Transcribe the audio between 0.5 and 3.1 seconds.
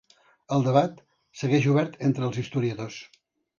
El debat segueix obert entre els historiadors.